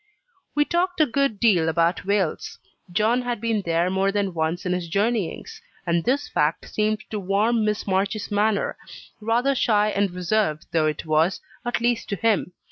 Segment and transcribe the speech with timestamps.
[0.55, 2.57] We talked a good deal about Wales;
[2.91, 7.19] John had been there more than once in his journeyings; and this fact seemed to
[7.19, 8.77] warm Miss March's manner,
[9.21, 12.51] rather shy and reserved though it was, at least to him.